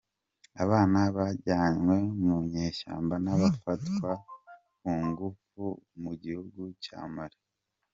[0.63, 4.11] Abana bajyanywe mu nyeshyamba banafatwa
[4.81, 5.63] ku ngufu
[6.01, 7.39] Mugihugu Cya Mali